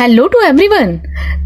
Hello 0.00 0.26
to 0.26 0.40
everyone 0.46 0.96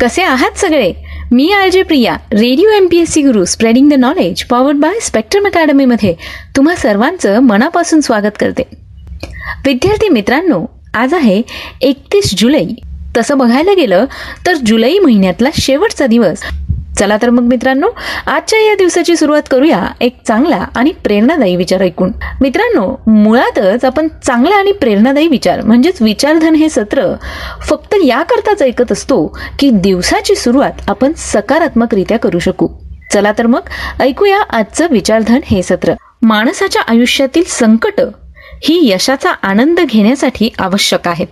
कसे 0.00 0.22
आहात 0.22 0.58
सगळे? 0.58 0.92
मी 1.32 1.52
R 1.52 1.68
J 1.68 1.82
Priya 1.82 2.14
radio 2.14 2.70
M 2.70 2.86
P 2.90 2.98
S 2.98 3.10
C 3.10 3.22
guru 3.22 3.44
spreading 3.44 3.90
the 3.90 3.92
knowledge 3.92 4.44
powered 4.44 4.76
by 4.76 5.00
spectrum 5.00 5.46
अकॅडमीमध्ये 5.46 6.14
तुम्हा 6.56 6.74
सर्वांचं 6.74 7.40
मनापासून 7.40 8.00
स्वागत 8.00 8.38
करते. 8.40 8.62
विद्यार्थी 9.66 10.08
मित्रांनो 10.08 10.64
आज 10.94 11.14
आहे 11.14 11.42
एकतीस 11.80 12.34
जुलै. 12.38 12.64
तसं 13.16 13.38
बघायला 13.38 13.72
गेलं 13.72 14.04
तर 14.46 14.54
जुलै 14.54 14.98
महिन्यातला 14.98 15.48
शेवटचा 15.60 16.06
दिवस. 16.06 16.42
चला 16.98 17.16
तर 17.22 17.30
मग 17.30 17.42
मित्रांनो 17.42 17.88
आजच्या 18.26 18.58
या 18.58 18.74
दिवसाची 18.74 19.16
सुरुवात 19.16 19.42
करूया 19.50 19.86
एक 20.00 20.16
चांगला 20.28 20.64
आणि 20.76 20.92
प्रेरणादायी 21.04 21.56
विचार 21.56 21.82
ऐकून. 21.82 22.12
मित्रांनो 22.40 22.94
मुळातच 23.06 23.84
आपण 23.84 24.08
चांगला 24.24 24.54
आणि 24.54 24.72
प्रेरणादायी 24.72 25.28
विचार 25.28 25.60
म्हणजेच 25.60 26.02
विचारधन 26.02 26.54
हे 26.54 26.68
सत्र 26.68 27.14
फक्त 27.62 27.94
याकरताच 28.04 28.62
ऐकत 28.62 28.92
असतो 28.92 29.26
की 29.58 29.70
दिवसाची 29.70 30.34
सुरुवात 30.34 30.88
आपण 30.88 31.12
सकारात्मकरित्या 31.16 32.18
करू 32.18 32.38
शकू. 32.38 32.68
चला 33.12 33.32
तर 33.38 33.46
मग 33.46 33.68
ऐकूया 34.00 34.42
आजचं 34.50 34.86
विचारधन 34.90 35.40
हे 35.44 35.62
सत्र. 35.62 35.94
माणसाच्या 36.22 36.82
आयुष्यातील 36.82 37.42
संकट 37.46 38.00
ही 38.62 38.78
यशाचा 38.92 39.30
आनंद 39.42 39.80
घेण्यासाठी 39.80 40.48
आवश्यक 40.58 41.08
आहेत 41.08 41.26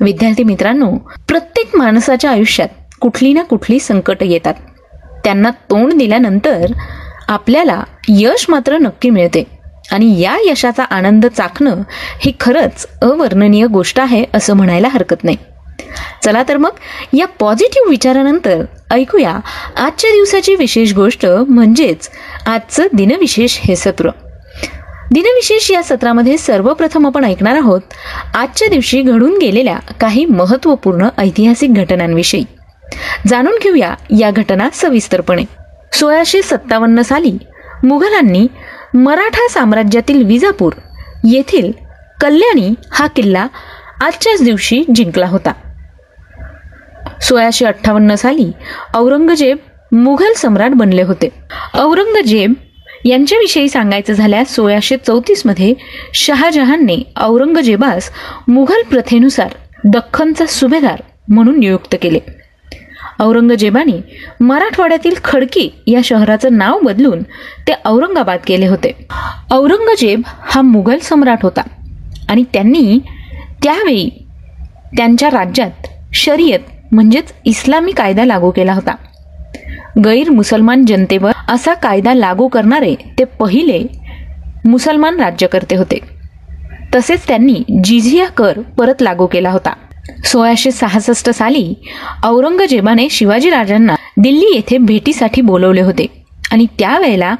विद्यार्थी 0.00 0.44
मित्रांनो 0.44 0.90
प्रत्येक 1.28 1.76
माणसाच्या 1.76 2.30
आयुष्यात 2.30 2.68
कुठली 3.00 3.32
ना 3.32 3.42
कुठली 3.42 3.78
संकट 3.78 4.22
येतात. 4.22 4.54
त्यांना 5.24 5.50
तोंड 5.50 5.92
दिल्यानंतर 5.92 6.66
आपल्याला 7.28 7.82
यश 8.08 8.46
मात्र 8.48 8.78
नक्की 8.78 9.10
मिळते. 9.10 9.44
आणि 9.92 10.20
या 10.20 10.36
यशाचा 10.44 10.84
आनंद 10.84 11.26
चाखणं 11.26 11.82
ही 12.20 12.32
खरंच 12.40 12.86
अवर्णनीय 13.02 13.66
गोष्ट 13.66 14.00
आहे 14.00 14.24
असं 14.34 14.54
म्हणायला 14.54 14.88
हरकत 14.88 15.24
नाही. 15.24 15.36
चला 16.24 16.42
तर 16.48 16.56
मग 16.56 16.70
या 17.12 17.26
पॉझिटिव्ह 17.26 17.90
विचारानंतर 17.90 18.64
ऐकूया 18.90 19.38
आजच्या 19.76 20.10
दिवसाची 20.10 20.54
विशेष 20.54 20.94
गोष्ट 20.94 21.26
म्हणजेच 21.26 22.10
आजचं 22.46 22.86
दिनविशेष 22.92 23.58
हे 23.60 23.76
सत्र. 23.76 24.10
दिनविशेष 25.12 25.70
या 25.70 25.82
सत्रामध्ये 25.82 26.38
सर्वप्रथम 26.38 27.06
आपण 27.06 27.24
ऐकणार 27.24 27.56
आहोत 27.56 27.80
आजच्या 28.34 28.68
दिवशी 28.68 29.02
घडून 29.02 29.38
गेलेल्या 29.38 29.78
काही 30.00 30.24
महत्त्वपूर्ण 30.24 31.08
ऐतिहासिक 31.18 31.74
घटनांविषयी. 31.74 32.44
जाणून 33.28 33.58
घेऊया 33.62 33.94
या 34.18 34.30
घटना 34.30 34.68
सविस्तरपणे. 34.72 35.44
सोळाशे 35.92 36.42
सत्तावन्न 36.42 37.02
साली 37.02 37.38
मुघलांनी 37.84 38.46
मराठा 38.94 39.48
साम्राज्यातील 39.50 40.24
विजापूर 40.24 40.72
येथील 41.24 41.72
कल्याणी 42.20 42.74
हा 42.92 43.06
किल्ला 43.06 43.46
आजच्याच 44.00 44.42
दिवशी 44.42 44.84
जिंकला 44.94 45.26
होता. 45.26 45.52
सोळाशे 47.22 47.64
अठ्ठावन्न 47.64 48.14
साली 48.14 48.52
औरंगजेब 48.94 49.58
मुघल 49.92 50.32
सम्राट 50.36 50.70
बनले 50.70 51.02
होते. 51.02 51.28
औरंगजेब 51.74 52.52
यांच्याविषयी 53.04 53.68
सांगायचं 53.68 54.12
झाल्यास 54.12 54.54
सोळाशे 54.54 54.96
चौतीसमध्ये 54.96 55.74
शहाजहानने 56.14 57.12
औरंगजेबास 57.20 58.10
मुघल 58.48 58.82
प्रथेनुसार 58.82 59.54
दख्खनचा 59.84 60.46
सुभेदार 60.46 61.02
म्हणून 61.28 61.58
नियुक्त 61.58 61.96
केले. 62.02 62.18
औरंगजेबाने 63.20 64.00
मराठवाड्यातील 64.40 65.14
खडकी 65.24 65.70
या 65.86 66.00
शहराचं 66.04 66.56
नाव 66.56 66.78
बदलून 66.82 67.22
ते 67.68 67.72
औरंगाबाद 67.84 68.38
केले 68.46 68.66
होते. 68.66 69.06
औरंगजेब 69.50 70.22
हा 70.40 70.60
मुघल 70.60 70.98
सम्राट 70.98 71.42
होता 71.42 71.62
आणि 72.28 72.44
त्यांनी 72.52 72.98
त्यावेळी 73.62 74.08
त्यांच्या 74.96 75.30
राज्यात 75.30 75.86
शरीयत 76.14 76.60
म्हणजेच 76.92 77.32
इस्लामी 77.44 77.92
कायदा 77.92 78.24
लागू 78.24 78.50
केला 78.50 78.72
होता. 78.72 78.94
गैर 80.04 80.30
मुसलमान 80.30 80.84
जनतेवर 80.84 81.32
असा 81.48 81.74
कायदा 81.74 82.14
लागू 82.14 82.48
करणारे 82.48 82.94
ते 83.18 83.24
पहिले 83.24 83.82
मुसलमान 84.64 85.20
राज्यकर्ते 85.20 85.76
होते. 85.76 85.98
तसेच 86.94 87.26
त्यांनी 87.28 87.62
जिझिया 87.84 88.26
कर 88.26 88.60
परत 88.78 89.02
लागू 89.02 89.26
केला 89.26 89.50
होता. 89.50 89.72
सोळाशे 90.24 90.70
सहासष्ट 90.70 91.30
साली 91.30 91.74
औरंगजेबाने 92.24 93.08
शिवाजीराजांना 93.10 93.94
दिल्ली 94.16 94.54
येथे 94.54 94.78
भेटीसाठी 94.78 95.40
बोलवले 95.40 95.80
होते. 95.80 96.06
आणि 96.52 96.66
त्यावेळेला 96.78 97.34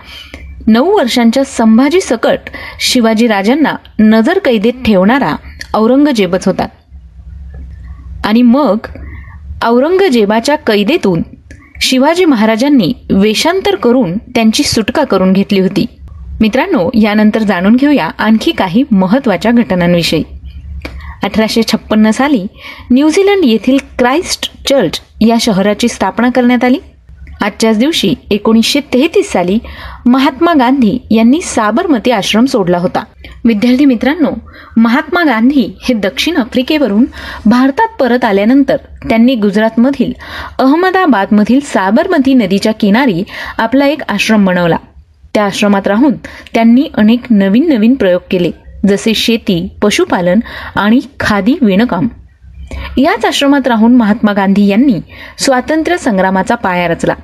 नऊ 0.67 0.97
वर्षांच्या 0.97 1.45
संभाजी 1.45 2.01
सकट 2.01 2.39
शिवाजीराजांना 2.81 3.75
नजर 3.99 4.39
कैदेत 4.39 4.73
ठेवणारा 4.85 5.37
औरंगजेबच 5.75 6.47
होता. 6.47 6.67
आणि 8.25 8.43
मग 8.43 8.77
औरंगजेबाच्या 9.63 10.57
कैदेतून 10.57 11.23
शिवाजी 11.83 12.25
महाराजांनी 12.25 12.93
वेषांतर 13.11 13.75
करून 13.75 14.19
त्यांची 14.19 14.63
सुटका 14.63 15.05
करून 15.05 15.33
घेतली 15.33 15.61
होती. 15.61 15.87
मित्रांनो 16.41 16.91
यानंतर 16.95 17.43
जाणून 17.43 17.77
घेऊया 17.77 18.11
आणखी 18.19 18.53
काही 18.53 18.85
महत्त्वाच्या 18.91 19.53
घटनांविषयी. 19.53 20.23
अठराशे 21.25 21.63
छप्पन्न 21.63 22.11
साली 22.11 22.47
न्यूझीलंड 22.91 23.45
येथील 23.45 23.79
क्राइस्ट 23.99 24.69
चर्च 24.69 25.01
या 25.21 25.37
शहराची 25.41 25.89
स्थापना 25.89 26.31
करण्यात 26.31 26.65
आली. 26.65 26.79
आजच्याच 27.43 27.79
दिवशी 27.79 28.15
एकोणीसशे 28.31 28.81
तेहतीस 28.81 29.33
साली 29.33 29.59
महात्मा 30.07 30.53
गांधी 30.53 30.99
यांनी 31.11 31.41
साबरमती 31.41 32.11
आश्रम 32.11 32.45
सोडला 32.45 32.79
होता. 32.79 33.05
विद्यार्थी 33.45 33.85
मित्रांनो 33.85 34.31
महात्मा 34.77 35.25
गांधी 35.25 35.71
हे 35.83 35.95
दक्षिण 35.95 36.37
आफ्रिकेवरून 36.37 37.05
भारतात 37.47 37.89
परत 38.01 38.25
आल्यानंतर 38.25 38.77
त्यांनी 39.09 39.35
गुजरातमधील 39.35 40.13
अहमदाबादमधील 40.59 41.61
साबरमती 41.61 42.35
नदीच्या 42.35 42.73
किनारी 42.73 43.25
आपला 43.59 43.87
एक 43.87 44.03
आश्रम 44.09 44.45
बनवला. 44.45 44.77
त्या 45.35 45.45
आश्रमात 45.45 45.87
राहून 45.87 46.13
त्यांनी 46.55 46.89
अनेक 46.95 47.21
नवीन 47.31 47.73
नवीन 47.73 47.95
प्रयोग 47.95 48.21
केले. 48.31 48.51
जसे 48.87 49.15
शेती 49.15 49.69
पशुपालन 49.83 50.41
आणि 50.77 51.01
खादी 51.21 51.55
विणकाम. 51.61 52.09
याच 52.97 53.25
आश्रमात 53.25 53.69
राहून 53.69 53.97
महात्मा 53.97 54.33
गांधी 54.33 54.67
यांनी 54.67 55.01
स्वातंत्र्य 55.39 55.97
संग्रामाचा 55.97 56.55
पाया 56.55 56.89
रचला. 56.89 57.15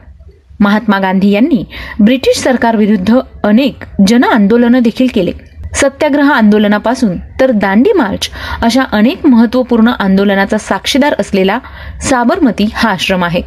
महात्मा 0.60 0.98
गांधी 0.98 1.30
यांनी 1.30 1.64
ब्रिटिश 2.00 2.38
सरकारविरुद्ध 2.38 3.20
अनेक 3.44 3.84
जन 4.06 4.24
आंदोलनं 4.24 4.78
देखील 4.78 5.06
केले. 5.14 5.32
सत्याग्रह 5.74 6.32
आंदोलनापासून 6.32 7.18
तर 7.40 7.50
दांडी 7.50 7.92
मार्च 7.92 8.30
अशा 8.62 8.82
अनेक 8.92 9.26
महत्त्वपूर्ण 9.26 9.88
आंदोलनाचा 9.88 10.58
साक्षीदार 10.58 11.14
असलेला 11.18 11.58
साबरमती 12.02 12.70
हा 12.74 12.90
आश्रम 12.90 13.24
आहे. 13.24 13.42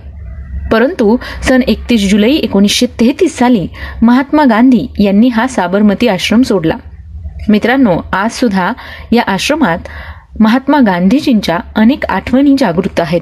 परंतु 0.71 1.17
सन 1.43 1.61
एकतीस 1.67 2.11
जुलै 2.11 2.31
एकोणीसशे 2.31 2.85
तेहतीस 2.85 3.37
साली 3.37 3.67
महात्मा 4.01 4.45
गांधी 4.45 4.87
यांनी 4.99 5.27
हा 5.27 5.47
साबरमती 5.47 6.07
आश्रम 6.07 6.41
सोडला. 6.41 6.75
मित्रांनो 7.49 7.97
आज 8.13 8.31
सुद्धा 8.31 8.73
या 9.11 9.23
आश्रमात 9.27 9.77
महात्मा 10.39 10.79
गांधीजींच्या 10.79 11.59
अनेक 11.75 12.05
आठवणी 12.05 12.55
जागृत 12.59 12.99
आहेत. 12.99 13.21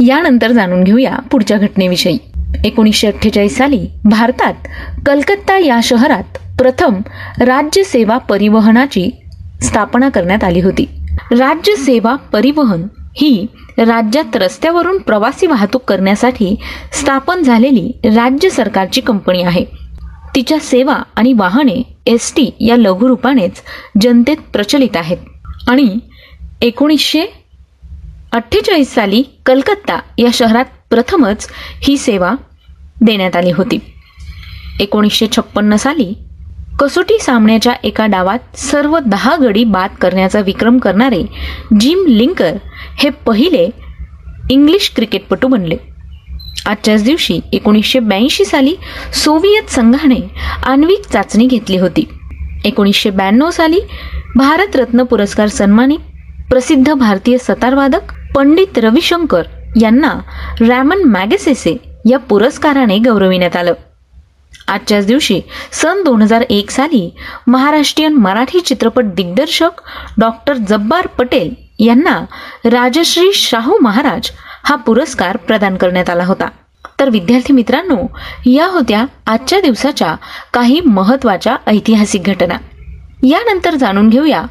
यानंतर 0.00 0.52
जाणून 0.52 0.84
घेऊया 0.84 1.16
पुढच्या 1.16 1.58
घटनेविषयी. 1.58 2.18
एकोणीसशे 2.64 3.06
अठ्ठेचाळीस 3.06 3.56
साली 3.56 3.88
भारतात 4.04 4.54
कलकत्ता 5.06 5.58
या 5.58 5.80
शहरात 5.82 6.58
प्रथम 6.58 6.94
राज्य 7.40 7.82
सेवा 7.82 8.18
परिवहनाची 8.18 9.10
स्थापना 9.62 10.08
करण्यात 10.08 10.44
आली 10.44 10.60
होती. 10.60 10.86
राज्य 11.30 11.76
सेवा 11.76 12.16
परिवहन 12.16 12.82
ही 13.16 13.46
राज्यात 13.78 14.36
रस्त्यावरून 14.36 14.98
प्रवासी 14.98 15.46
वाहतूक 15.46 15.84
करण्यासाठी 15.84 16.56
स्थापन 16.92 17.42
झालेली 17.42 17.92
राज्य 18.04 18.50
सरकारची 18.50 19.00
कंपनी 19.00 19.42
आहे. 19.42 19.64
तिच्या 20.34 20.58
सेवा 20.58 20.96
आणि 21.16 21.32
वाहने 21.32 21.97
एस 22.08 22.32
टी 22.36 22.50
या 22.60 22.76
लघुरूपानेच 22.76 23.62
जनतेत 24.00 24.36
प्रचलित 24.52 24.96
आहेत. 24.96 25.18
आणि 25.68 25.98
एकोणीसशे 26.62 27.24
अठ्ठेचाळीस 28.32 28.94
साली 28.94 29.22
कलकत्ता 29.46 29.98
या 30.18 30.30
शहरात 30.32 30.64
प्रथमच 30.90 31.48
ही 31.82 31.96
सेवा 31.98 32.34
देण्यात 33.00 33.36
आली 33.36 33.50
होती. 33.50 33.78
एकोणीसशे 34.80 35.26
छप्पन्न 35.36 35.76
साली 35.76 36.14
कसोटी 36.78 37.18
सामन्याच्या 37.20 37.72
एका 37.84 38.06
डावात 38.06 38.56
सर्व 38.56 38.98
दहा 38.98 39.36
गडी 39.36 39.64
बाद 39.64 39.90
करण्याचा 40.00 40.40
विक्रम 40.40 40.78
करणारे 40.78 41.22
जिम 41.80 42.04
लिंकर 42.08 42.56
हे 42.98 43.10
पहिले 43.10 43.68
इंग्लिश 44.50 44.92
क्रिकेटपटू 44.96 45.48
बनले. 45.48 45.76
आजच्याच 46.66 47.04
दिवशी 47.04 47.40
एकोणीसशे 47.52 47.98
ब्याऐंशी 47.98 48.44
साली 48.44 48.74
सोव्हिएत 49.14 49.70
संघाने 49.70 50.20
आण्विक 50.66 51.08
चाचणी 51.12 51.46
घेतली 51.46 51.78
होती. 51.78 52.04
एकोणीसशे 52.64 53.10
ब्याण्णव 53.10 53.50
साली 53.50 53.80
भारतरत्न 54.36 55.02
पुरस्कार 55.02 55.48
सन्मानित 55.48 55.98
प्रसिद्ध 56.50 56.92
भारतीय 56.92 57.38
सतारवादक 57.38 58.12
पंडित 58.34 58.78
रविशंकर 58.78 59.42
यांना 59.80 60.14
रॅमन 60.60 61.02
मॅगेसेसे 61.02 61.76
या 62.10 62.18
पुरस्काराने 62.18 62.98
गौरविण्यात 62.98 63.56
आलं. 63.56 63.72
आजच्याच 64.68 65.06
दिवशी 65.06 65.40
सन 65.72 66.02
दोन 66.04 66.22
हजार 66.22 66.42
एक 66.50 66.70
साली 66.70 67.10
महाराष्ट्रीयन 67.46 68.14
मराठी 68.14 68.60
चित्रपट 68.60 69.04
दिग्दर्शक 69.04 69.80
डॉक्टर 70.18 70.56
जब्बार 70.68 71.06
पटेल 71.06 71.54
यांना 71.78 72.18
राजश्री 72.64 73.30
शाहू 73.34 73.78
महाराज 73.82 74.30
हा 74.68 74.76
पुरस्कार 74.76 75.36
प्रदान 75.36 75.76
करण्यात 75.76 76.10
आला 76.10 76.24
होता. 76.24 76.48
तर 77.00 77.10
विद्यार्थी 77.10 77.52
मित्रांनो 77.52 77.96
या 78.46 78.66
होत्या 78.66 79.04
आजच्या 79.26 79.60
दिवसाच्या 79.60 80.16
काही 80.54 80.80
महत्त्वाच्या 80.80 81.56
ऐतिहासिक 81.66 82.22
घटना. 82.22 82.54
यानंतर 83.22 83.74
जाणून 83.74 84.08
घेऊया 84.08 84.42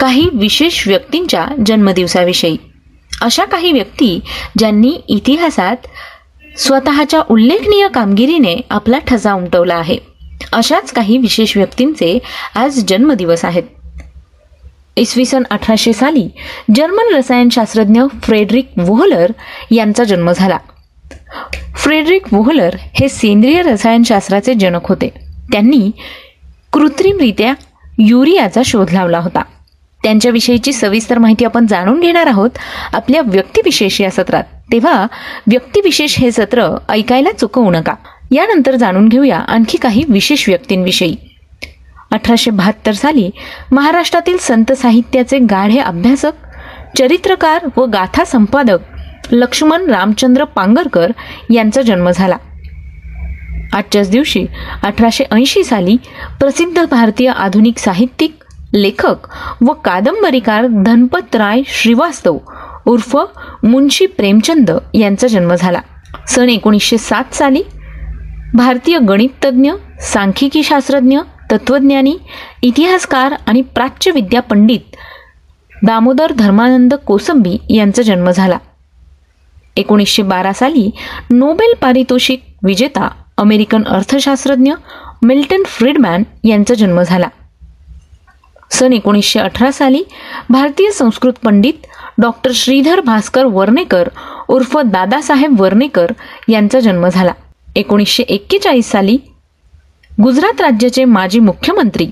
काही 0.00 0.28
विशेष 0.32 0.88
व्यक्तींच्या 0.88 1.46
जन्मदिवसाविषयी. 1.66 2.56
अशा 3.20 3.44
काही 3.44 3.72
व्यक्ती 3.72 4.20
ज्यांनी 4.58 5.00
इतिहासात 5.08 5.76
स्वतःच्या 6.58 7.22
उल्लेखनीय 7.30 7.88
कामगिरीने 7.88 8.60
आपला 8.70 8.98
ठसा 8.98 9.32
उमटवला 9.32 9.74
आहे. 9.74 9.98
अशाच 10.52 10.92
काही 10.92 11.18
विशेष 11.18 11.56
व्यक्तींचे 11.56 12.18
आज 12.54 12.84
जन्मदिवस 12.88 13.44
आहेत. 13.44 13.62
इसवी 14.96 15.24
सन 15.24 15.42
अठराशे 15.50 15.92
साली 15.92 16.28
जर्मन 16.74 17.14
रसायनशास्त्रज्ञ 17.14 18.02
फ्रेडरिक 18.22 18.68
वोहलर 18.78 19.32
यांचा 19.70 20.04
जन्म 20.04 20.32
झाला. 20.32 20.58
फ्रेडरिक 21.76 22.34
वोहलर 22.34 22.74
हे 22.80 23.08
सेंद्रिय 23.08 23.62
रसायनशास्त्राचे 23.62 24.54
जनक 24.54 24.86
होते. 24.88 25.08
त्यांनी 25.52 25.90
कृत्रिमरित्या 26.72 27.54
युरियाचा 27.98 28.60
शोध 28.64 28.92
लावला 28.92 29.18
होता. 29.18 29.42
त्यांच्याविषयीची 30.02 30.72
सविस्तर 30.72 31.18
माहिती 31.18 31.44
आपण 31.44 31.66
जाणून 31.66 32.00
घेणार 32.00 32.26
आहोत 32.26 32.50
आपल्या 32.92 33.22
व्यक्तिविशेष 33.24 34.00
या 34.00 34.10
सत्रात. 34.10 34.44
तेव्हा 34.72 35.06
व्यक्तिविशेष 35.46 36.18
हे 36.18 36.32
सत्र 36.32 36.76
ऐकायला 36.88 37.32
चुकवू 37.32 37.70
नका. 37.70 37.94
यानंतर 38.30 38.74
जाणून 38.74 39.08
घेऊया 39.08 39.38
आणखी 39.38 39.78
काही 39.78 40.02
विशेष 40.08 40.48
व्यक्तींविषयी. 40.48 41.16
अठराशे 42.14 42.50
बहात्तर 42.50 42.92
साली 42.92 43.30
महाराष्ट्रातील 43.72 44.36
संत 44.40 44.72
साहित्याचे 44.72 45.38
गाढे 45.38 45.78
अभ्यासक 45.78 46.32
चरित्रकार 46.98 47.66
व 47.76 47.84
गाथा 47.86 48.24
संपादक 48.24 48.78
लक्ष्मण 49.32 49.90
रामचंद्र 49.90 50.44
पांगरकर 50.44 51.12
यांचा 51.50 51.82
जन्म 51.82 52.10
झाला. 52.10 52.36
आजच्याच 53.72 54.10
दिवशी 54.10 54.46
अठराशे 54.82 55.24
ऐंशी 55.32 55.64
साली 55.64 55.96
प्रसिद्ध 56.40 56.84
भारतीय 56.84 57.28
आधुनिक 57.28 57.78
साहित्यिक 57.78 58.38
लेखक 58.74 59.16
व 59.60 59.72
कादंबरीकार 59.72 60.66
धनपतराय 60.66 61.62
श्रीवास्तव 61.66 62.38
उर्फ 62.86 63.16
मुन्शी 63.62 64.06
प्रेमचंद 64.06 64.70
यांचा 64.94 65.26
जन्म 65.26 65.54
झाला. 65.54 65.80
सन 66.28 66.48
एकोणीसशे 66.48 66.98
सात 66.98 67.34
साली 67.34 67.62
भारतीय 68.54 68.98
गणिततज्ञ 68.98 69.72
सांख्यिकी 70.00 70.62
शास्त्रज्ञ 70.62 71.18
तत्वज्ञानी 71.54 72.16
इतिहासकार 72.62 73.34
आणि 73.46 73.62
प्राच्यविद्या 73.62 74.42
पंडित 74.42 74.96
दामोदर 75.82 76.32
धर्मानंद 76.32 76.94
कोसंबी 76.94 77.58
यांचा 77.70 78.02
जन्म 78.02 78.30
झाला. 78.30 78.58
एकोणीसशे 79.76 80.22
बारा 80.22 80.52
साली 80.52 80.90
नोबेल 81.30 81.74
पारितोषिक 81.80 82.42
विजेता 82.62 83.08
अमेरिकन 83.36 83.84
अर्थशास्त्रज्ञ 83.84 84.72
मिल्टन 85.22 85.62
फ्रीडमॅन 85.66 86.22
यांचा 86.44 86.74
जन्म 86.74 87.02
झाला. 87.02 87.26
सन 88.70 88.92
एकोणीसशे 88.92 89.40
अठरा 89.40 89.72
साली 89.72 90.02
भारतीय 90.50 90.90
संस्कृत 90.90 91.32
पंडित 91.32 91.74
डॉक्टर 92.18 92.50
श्रीधर 92.54 93.00
भास्कर 93.00 93.44
वर्णेकर 93.44 94.08
उर्फ 94.48 94.76
दादासाहेब 94.76 95.60
वर्णेकर 95.60 96.06
यांचा 96.48 96.80
जन्म 96.80 97.08
झाला. 97.08 97.32
एकोणीसशे 97.76 98.22
एक्केचाळीस 98.22 98.90
साली 98.90 99.18
गुजरात 100.22 100.60
राज्याचे 100.60 101.04
माजी 101.04 101.38
मुख्यमंत्री 101.40 102.06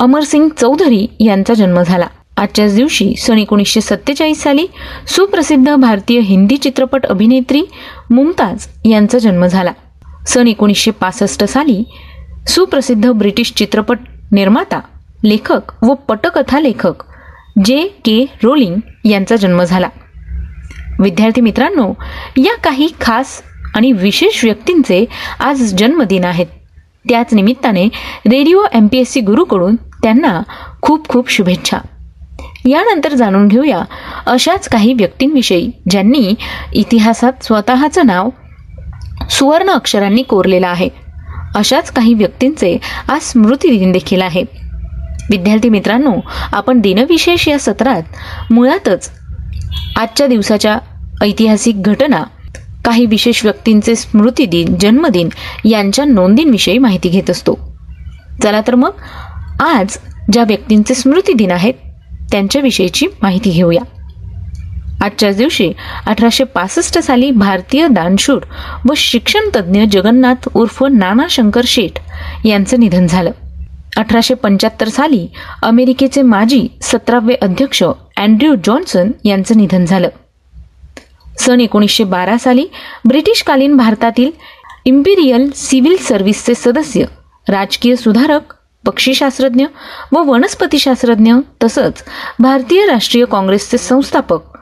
अमरसिंग 0.00 0.48
चौधरी 0.48 1.06
यांचा 1.20 1.54
जन्म 1.54 1.82
झाला. 1.82 2.06
आजच्याच 2.36 2.74
दिवशी 2.74 3.14
सन 3.16 3.38
एकोणीसशे 3.38 3.80
सत्तेचाळीस 3.80 4.42
साली 4.42 4.66
सुप्रसिद्ध 5.06 5.74
भारतीय 5.74 6.20
हिंदी 6.20 6.56
चित्रपट 6.56 7.06
अभिनेत्री 7.06 7.62
मुमताज 8.10 8.66
यांचा 8.84 9.18
जन्म 9.18 9.46
झाला. 9.46 9.72
सन 10.26 10.46
एकोणीसशे 10.46 10.90
पासष्ट 10.90 11.44
साली 11.44 11.82
सुप्रसिद्ध 12.48 13.10
ब्रिटिश 13.10 13.52
चित्रपट 13.52 13.98
निर्माता 14.32 14.80
लेखक 15.24 15.84
व 15.84 15.94
पटकथा 15.94 16.60
लेखक 16.60 17.04
जे 17.64 17.88
के 18.04 18.26
रोलिंग 18.42 18.76
यांचा 19.04 19.36
जन्म 19.36 19.62
झाला. 19.62 19.88
विद्यार्थी 21.00 21.40
मित्रांनो 21.40 21.92
या 22.36 22.56
काही 22.56 22.88
खास 23.00 23.42
आणि 23.74 23.92
विशेष 23.92 24.44
व्यक्तींचे 24.44 25.04
आज 25.40 25.74
जन्मदिन 25.78 26.24
आहेत. 26.24 26.46
त्याच 27.08 27.34
निमित्ताने 27.34 27.84
radio 28.26 28.62
M 28.72 28.86
P 28.86 28.98
S 28.98 29.12
C 29.12 29.20
गुरुकडून 29.20 29.76
त्यांना 29.76 30.42
खूप 30.82 31.08
खूप 31.08 31.30
शुभेच्छा. 31.30 31.78
यानंतर 32.64 33.14
जाणून 33.14 33.48
घेऊया 33.48 33.80
अशाच 34.26 34.68
काही 34.68 34.92
व्यक्तींविषयी 34.92 35.70
ज्यांनी 35.90 36.34
इतिहासात 36.72 37.32
स्वतःचं 37.42 38.06
नाव 38.06 38.28
सुवर्ण 39.30 39.70
अक्षरांनी 39.70 40.22
कोरलेलं 40.22 40.68
आहे. 40.68 40.88
अशाच 41.54 41.90
काही 41.90 42.14
व्यक्तींचे 42.14 42.78
आज 43.08 43.20
स्मृतिदिन 43.22 43.92
देखील 43.92 44.22
आहे. 44.22 44.44
विद्यार्थी 45.30 45.68
मित्रांनो 45.68 46.14
आपण 46.52 46.80
दिनविशेष 46.80 47.48
या 47.48 47.58
सत्रात 47.58 48.02
मुळातच 48.52 49.10
आजच्या 49.96 50.26
दिवसाच्या 50.26 50.78
ऐतिहासिक 51.22 51.82
घटना 51.82 52.22
काही 52.88 53.06
विशेष 53.06 53.44
व्यक्तींचे 53.44 53.94
स्मृतिदिन 53.96 54.74
जन्मदिन 54.80 55.28
यांच्या 55.64 56.04
नोंदींविषयी 56.04 56.78
माहिती 56.78 57.08
घेत 57.08 57.30
असतो. 57.30 57.58
चला 58.42 58.60
तर 58.66 58.74
मग 58.74 58.90
आज 59.60 59.96
ज्या 60.32 60.44
व्यक्तींचे 60.44 60.94
स्मृतिदिन 60.94 61.50
आहेत 61.50 61.74
त्यांच्याविषयीची 62.30 63.06
माहिती 63.22 63.50
घेऊया. 63.50 63.80
आजच्याच 65.04 65.36
दिवशी 65.36 65.72
अठराशे 66.06 66.44
पासष्ट 66.44 66.98
साली 66.98 67.30
भारतीय 67.30 67.88
दानशूर 67.88 68.38
व 68.88 68.92
शिक्षण 68.96 69.48
तज्ज्ञ 69.56 69.84
जगन्नाथ 69.92 70.48
उर्फ 70.54 70.84
नाना 70.92 71.26
शंकर 71.30 71.62
शेठ 71.64 72.00
यांचं 72.46 72.80
निधन 72.80 73.06
झालं. 73.06 73.30
अठराशे 73.96 74.34
पंच्याहत्तर 74.34 74.88
साली 74.88 75.26
अमेरिकेचे 75.62 76.22
माजी 76.22 76.66
सतरावे 76.82 77.34
अध्यक्ष 77.34 77.82
अँड्र्यू 78.16 78.54
जॉन्सन 78.54 79.10
यांचं 79.24 79.56
निधन 79.56 79.84
झालं. 79.84 80.08
सन 81.38 81.60
एकोणीसशे 81.60 82.04
बारा 82.04 82.36
साली 82.38 82.66
ब्रिटिशकालीन 83.08 83.76
भारतातील 83.76 84.30
इम्पिरियल 84.84 85.50
सिव्हिल 85.54 85.96
सर्व्हिसचे 85.96 86.54
सदस्य 86.54 87.04
राजकीय 87.48 87.96
सुधारक 87.96 88.54
पक्षीशास्त्रज्ञ 88.86 89.64
व 90.12 90.22
वनस्पतीशास्त्रज्ञ 90.22 91.32
तसंच 91.64 92.02
भारतीय 92.38 92.86
राष्ट्रीय 92.86 93.24
काँग्रेसचे 93.24 93.78
संस्थापक 93.78 94.56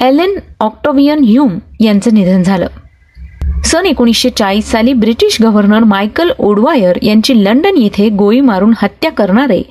एलेन 0.00 0.38
ऑक्टोवियन 0.60 1.24
ह्यूम 1.24 1.58
यांचं 1.80 2.14
निधन 2.14 2.42
झालं. 2.42 2.66
सन 3.64 3.86
एकोणीसशे 3.86 4.30
चाळीस 4.30 4.70
साली 4.70 4.92
ब्रिटिश 4.92 5.36
गव्हर्नर 5.42 5.84
मायकल 5.84 6.30
ओडवायर 6.38 6.98
यांची 7.02 7.44
लंडन 7.44 7.76
येथे 7.76 8.08
गोळी 8.08 8.40
मारून 8.40 8.72
हत्या 8.82 9.12
करणारे 9.12 9.62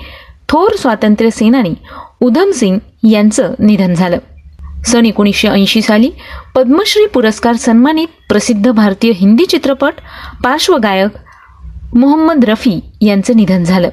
थोर 0.50 0.76
स्वातंत्र्य 0.76 1.30
सेनानी 1.30 1.74
उधम 2.22 2.52
सिंग 2.52 2.78
यांचं 3.12 3.54
निधन 3.60 3.94
झालं. 3.94 4.18
सन 4.86 5.06
एकोणीसशे 5.06 5.48
ऐंशी 5.48 5.82
साली 5.82 6.10
पद्मश्री 6.56 7.06
पुरस्कार 7.06 7.56
सन्मानित 7.56 8.08
प्रसिद्ध 8.30 8.72
भारतीय 8.72 9.12
हिंदी 9.16 9.46
चित्रपट 9.46 9.94
पार्श्वगायक 10.44 11.10
मोहम्मद 11.96 12.46
रफी 12.46 12.80
यांचं 13.02 13.36
निधन 13.36 13.64
झालं. 13.64 13.90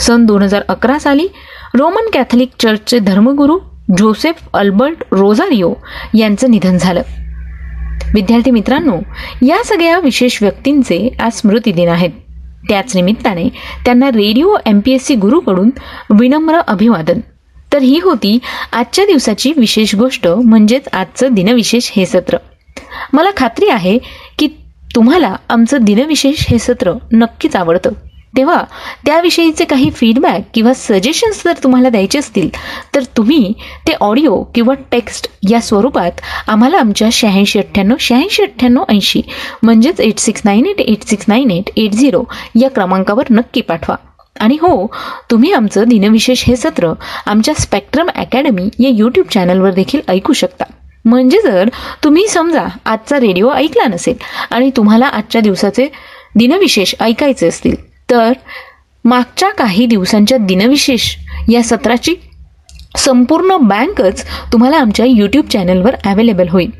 सन 0.00 0.24
दोन 0.24 0.42
हजार 0.42 0.62
अकरा 0.68 0.98
साली 0.98 1.26
रोमन 1.74 2.10
कॅथलिक 2.12 2.50
चर्चचे 2.60 2.98
धर्मगुरू 2.98 3.58
जोसेफ 3.98 4.34
अल्बर्ट 4.54 5.04
रोझारिओ 5.12 5.74
यांचं 6.14 6.50
निधन 6.50 6.78
झालं. 6.78 7.02
विद्यार्थी 8.14 8.50
मित्रांनो 8.50 8.96
या 9.46 9.64
सगळ्या 9.64 9.98
विशेष 9.98 10.42
व्यक्तींचे 10.42 11.16
आज 11.20 11.32
स्मृतिदिन 11.32 11.88
आहेत. 11.88 12.10
त्याच 12.68 12.96
निमित्ताने 12.96 13.48
त्यांना 13.84 14.08
radio 14.08 14.54
M 14.66 14.80
P 14.84 14.92
S 14.92 15.06
C 15.06 15.14
गुरुकडून 15.14 15.70
विनम्र 16.18 16.58
अभिवादन. 16.58 17.20
तर 17.72 17.82
ही 17.82 17.98
होती 17.98 18.38
आजच्या 18.72 19.04
दिवसाची 19.04 19.52
विशेष 19.56 19.94
गोष्ट 19.94 20.28
म्हणजेच 20.28 20.88
आजचं 20.92 21.34
दिनविशेष 21.34 21.90
हे 21.96 22.06
सत्र. 22.06 22.36
मला 23.12 23.30
खात्री 23.36 23.68
आहे 23.68 23.98
की 24.38 24.46
तुम्हाला 24.94 25.34
आमचं 25.48 25.78
दिनविशेष 25.80 26.46
हे 26.48 26.58
सत्र 26.58 26.92
नक्कीच 27.12 27.56
आवडतं. 27.56 27.90
तेव्हा 28.36 28.62
त्याविषयीचे 29.06 29.64
काही 29.64 29.90
फीडबॅक 29.90 30.42
किंवा 30.54 30.72
सजेशन्स 30.74 31.42
जर 31.44 31.52
तुम्हाला 31.62 31.88
द्यायचे 31.88 32.18
असतील 32.18 32.48
तर 32.94 33.02
तुम्ही 33.16 33.52
ते 33.86 33.92
ऑडिओ 34.00 34.42
किंवा 34.54 34.74
टेक्स्ट 34.90 35.28
या 35.50 35.60
स्वरूपात 35.60 36.20
आम्हाला 36.46 36.78
आमच्या 36.78 37.08
शहाऐंशी 37.12 37.58
अठ्ठ्याण्णव 37.58 37.96
शहाऐंशी 38.00 38.42
अठ्ठ्याण्णव 38.42 38.84
ऐंशी 38.88 39.22
म्हणजेच 39.62 40.00
eight 40.00 40.18
six 40.18 40.42
nine 40.44 40.66
eight 40.66 40.80
eight 40.80 41.04
six 41.04 41.24
nine 41.28 41.50
eight 41.50 41.70
eight 41.76 41.92
zero 41.92 42.22
या 42.60 42.70
क्रमांकावर 42.70 43.24
नक्की 43.30 43.60
पाठवा. 43.60 43.96
आणि 44.40 44.56
हो 44.60 44.86
तुम्ही 45.30 45.52
आमचं 45.52 45.84
दिनविशेष 45.88 46.44
हे 46.46 46.56
सत्र 46.56 46.92
आमच्या 47.26 47.54
स्पेक्ट्रम 47.54 48.08
अकॅडमी 48.14 48.68
या 48.78 48.90
यूट्यूब 48.90 49.26
चॅनलवर 49.26 49.70
देखील 49.70 50.00
ऐकू 50.08 50.32
शकता. 50.32 50.64
म्हणजे 51.04 51.38
जर 51.40 51.68
तुम्ही 52.04 52.26
समजा 52.28 52.66
आजचा 52.84 53.18
रेडिओ 53.20 53.50
ऐकला 53.50 53.86
नसेल 53.88 54.16
आणि 54.50 54.70
तुम्हाला 54.76 55.06
आजच्या 55.06 55.40
दिवसाचे 55.40 55.88
दिनविशेष 56.36 56.94
ऐकायचे 57.00 57.48
असतील 57.48 57.74
तर 58.10 58.32
मागच्या 59.04 59.48
काही 59.50 59.86
दिवसांच्या 59.86 60.38
दिनविशेष 60.38 61.14
या 61.48 61.62
सत्राची 61.62 62.14
संपूर्ण 62.96 63.56
बँकच 63.60 64.24
तुम्हाला 64.52 64.76
आमच्या 64.76 65.06
यूट्यूब 65.06 65.46
चॅनलवर 65.46 65.94
अवेलेबल 66.06 66.48
होईल. 66.48 66.70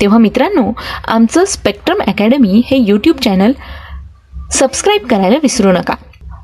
तेव्हा 0.00 0.18
मित्रांनो 0.18 0.70
आमचं 1.08 1.44
स्पेक्ट्रम 1.44 2.02
अकॅडमी 2.06 2.62
हे 2.66 2.76
यूट्यूब 2.78 3.16
चॅनल 3.16 3.52
सबस्क्राईब 4.52 5.06
करायला 5.06 5.36
विसरू 5.42 5.72
नका. 5.72 5.94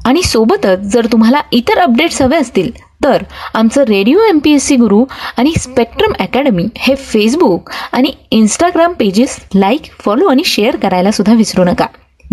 आणि 0.04 0.22
सोबतच 0.22 0.78
जर 0.78 1.06
तुम्हाला 1.12 1.40
इतर 1.52 1.78
अपडेट्स 1.78 2.22
हवे 2.22 2.36
असतील 2.36 2.70
तर 3.04 3.22
आमचं 3.54 3.82
radio 3.82 4.18
M 4.18 4.38
P 4.44 4.52
S 4.52 4.66
C 4.66 4.76
guru 4.76 5.04
आणि 5.36 5.52
स्पेक्ट्रम 5.58 6.12
अकॅडमी 6.20 6.66
हे 6.78 6.94
फेसबुक 6.94 7.70
आणि 7.92 8.12
इंस्टाग्राम 8.30 8.92
पेजेस 8.92 9.36
लाईक 9.54 9.80
फॉलो 10.04 10.26
आणि 10.26 10.42
शेअर 10.44 10.76
करायला 10.76 11.10
सुद्धा 11.10 11.34
विसरू 11.34 11.64
नका. 11.64 11.86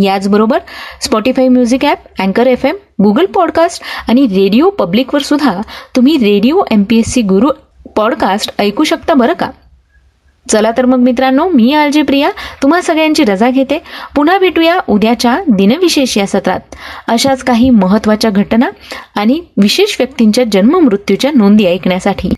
याचबरोबर 0.04 0.60
स्पॉटीफाय 1.02 1.48
म्युझिक 1.48 1.86
ॲप 1.86 1.98
अँकर 2.20 2.48
एफ 2.48 2.66
एम 2.66 2.76
गुगल 3.04 3.26
पॉडकास्ट 3.26 3.84
आणि 4.08 4.26
रेडिओ 4.26 4.70
पब्लिकवर 4.70 5.22
सुद्धा 5.22 5.62
तुम्ही 5.96 6.18
radio 6.18 6.62
M 6.72 6.84
P 6.84 7.00
S 7.00 7.12
C 7.12 7.22
guru 7.22 7.50
podcast 7.96 8.52
ऐकू 8.60 8.84
शकता 8.84 9.14
बरं 9.14 9.34
का? 9.34 9.50
चला 10.50 10.72
तर 10.78 10.86
मग 10.86 10.98
मित्रांनो 10.98 11.50
मी 11.50 11.74
आलजी 11.74 12.02
प्रिया 12.02 12.30
तुम्हा 12.62 12.82
सगळ्यांची 12.82 13.24
रजा 13.24 13.50
घेते. 13.50 13.82
पुन्हा 14.16 14.40
भेटूया 14.40 14.80
उद्याच्या 14.88 15.40
दिनविशेष 15.48 16.18
या 16.18 16.28
सत्रात. 16.28 16.60
अशाच 17.08 17.44
काही 17.44 17.70
महत्त्वाच्या 17.70 18.32
घटना 18.32 18.70
आणि 19.16 19.42
विशेष 19.58 19.96
व्यक्तींच्या 20.00 20.44
जन्म 20.52 20.80
मृत्यूच्या 20.80 21.32
नोंदी 21.36 21.66
ऐकण्यासाठी. 21.66 22.30